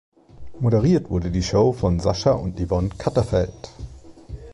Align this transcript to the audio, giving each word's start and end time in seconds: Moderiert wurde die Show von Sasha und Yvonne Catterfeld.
Moderiert 0.59 1.11
wurde 1.11 1.29
die 1.29 1.43
Show 1.43 1.73
von 1.77 1.99
Sasha 1.99 2.31
und 2.31 2.59
Yvonne 2.59 2.89
Catterfeld. 2.97 3.53